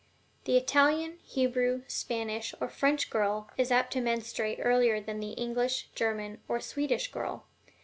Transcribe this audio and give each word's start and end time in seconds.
The 0.45 0.57
Italian, 0.57 1.19
Hebrew, 1.21 1.83
Spanish, 1.87 2.55
or 2.59 2.69
French 2.69 3.11
girl 3.11 3.51
is 3.55 3.71
apt 3.71 3.93
to 3.93 4.01
menstruate 4.01 4.57
earlier 4.59 4.99
than 4.99 5.19
the 5.19 5.33
English, 5.33 5.89
German, 5.93 6.41
or 6.47 6.59
Swedish 6.59 7.11
girl. 7.11 7.45